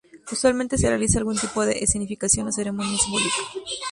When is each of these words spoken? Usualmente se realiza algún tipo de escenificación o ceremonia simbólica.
Usualmente 0.31 0.79
se 0.79 0.89
realiza 0.89 1.19
algún 1.19 1.37
tipo 1.37 1.63
de 1.63 1.77
escenificación 1.83 2.47
o 2.47 2.51
ceremonia 2.51 2.97
simbólica. 2.97 3.35